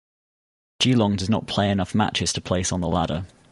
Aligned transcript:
Geelong 0.79 1.15
did 1.15 1.29
not 1.29 1.45
play 1.45 1.69
enough 1.69 1.93
matches 1.93 2.33
to 2.33 2.41
place 2.41 2.71
on 2.71 2.81
the 2.81 2.87
ladder. 2.87 3.27